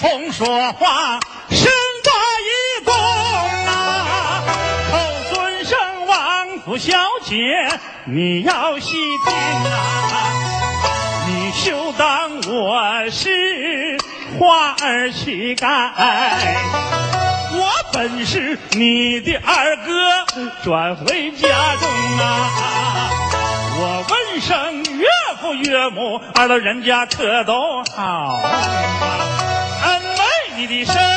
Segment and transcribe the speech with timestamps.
[0.00, 1.68] 从说话身
[2.02, 2.10] 大
[2.40, 2.94] 一公
[3.66, 4.42] 啊，
[4.90, 4.98] 后
[5.30, 7.36] 尊生王府小姐，
[8.06, 8.92] 你要细
[9.26, 10.32] 听啊，
[11.28, 13.98] 你休当我是
[14.38, 15.90] 花儿乞丐。
[17.52, 20.24] 我本是你的二哥，
[20.64, 21.90] 转回家中
[22.20, 22.48] 啊！
[23.82, 25.06] 我问声岳
[25.42, 28.40] 父岳母，二老人家可都好？
[30.60, 31.09] 你的身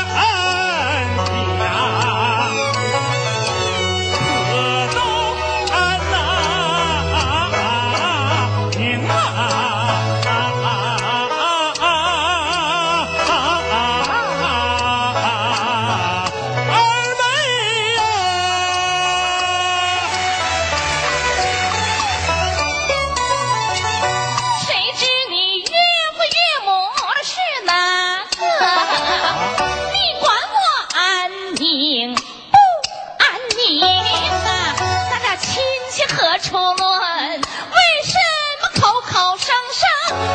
[36.10, 37.42] 何处论？
[37.42, 38.18] 为什
[38.62, 39.82] 么口口声声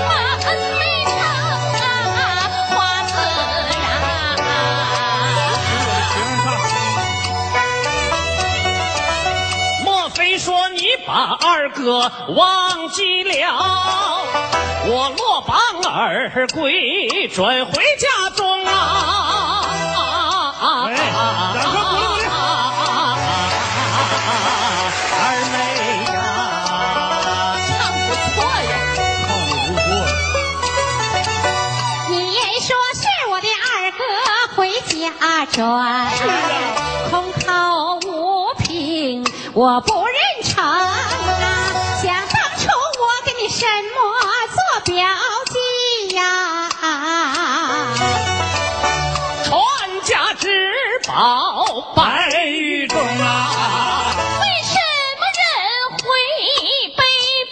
[0.08, 0.12] 把
[0.46, 1.10] 恩没成
[1.80, 2.20] 啊？
[2.70, 3.10] 花子
[3.84, 3.86] 啊！
[9.84, 13.36] 莫非说你把二哥忘记了？
[14.90, 18.74] 我落榜而归，转回家中啊！
[35.20, 36.10] 家转，
[37.10, 40.94] 空口无凭，我不认成啊！
[42.02, 43.98] 想当初我给你什么
[44.54, 44.94] 做标
[45.50, 45.56] 记
[46.14, 46.22] 呀？
[49.44, 49.54] 传
[50.04, 50.72] 家之
[51.06, 54.14] 宝百余种啊！
[54.40, 54.74] 为什
[55.18, 55.48] 么人
[55.98, 56.06] 会
[56.96, 57.02] 背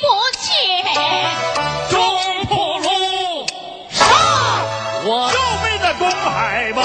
[0.00, 0.04] 不
[0.38, 0.46] 起？
[1.90, 1.96] 中
[2.46, 2.88] 铺路
[3.90, 4.04] 上，
[5.04, 6.80] 我就为那东海吧。